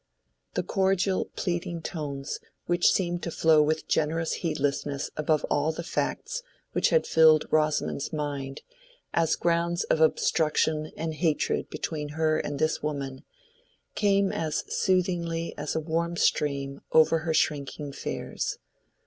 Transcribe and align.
The 0.55 0.63
cordial, 0.63 1.25
pleading 1.35 1.83
tones 1.83 2.39
which 2.65 2.91
seemed 2.91 3.21
to 3.21 3.29
flow 3.29 3.61
with 3.61 3.87
generous 3.87 4.33
heedlessness 4.41 5.11
above 5.15 5.45
all 5.47 5.71
the 5.71 5.83
facts 5.83 6.41
which 6.71 6.89
had 6.89 7.05
filled 7.05 7.45
Rosamond's 7.51 8.11
mind 8.11 8.63
as 9.13 9.35
grounds 9.35 9.83
of 9.83 10.01
obstruction 10.01 10.91
and 10.97 11.13
hatred 11.13 11.69
between 11.69 12.09
her 12.17 12.39
and 12.39 12.57
this 12.57 12.81
woman, 12.81 13.25
came 13.93 14.31
as 14.31 14.63
soothingly 14.73 15.53
as 15.55 15.75
a 15.75 15.79
warm 15.79 16.17
stream 16.17 16.81
over 16.91 17.19
her 17.19 17.33
shrinking 17.35 17.91
fears. 17.91 18.57